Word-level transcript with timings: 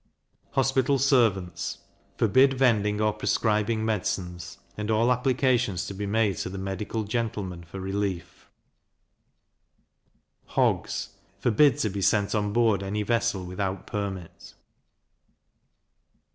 Hospital 0.53 0.97
Servants 0.97 1.77
forbid 2.17 2.53
vending 2.53 2.99
or 2.99 3.13
prescribing 3.13 3.85
medicines; 3.85 4.57
and 4.75 4.89
all 4.89 5.11
applications 5.11 5.85
to 5.85 5.93
be 5.93 6.07
made 6.07 6.37
to 6.37 6.49
the 6.49 6.57
medical 6.57 7.03
gentlemen 7.03 7.63
for 7.63 7.79
relief. 7.79 8.49
Hogs 10.45 11.09
forbid 11.37 11.77
to 11.77 11.91
be 11.91 12.01
sent 12.01 12.33
on 12.33 12.51
board 12.51 12.81
any 12.81 13.03
vessel 13.03 13.45
without 13.45 13.85
permit. 13.85 14.55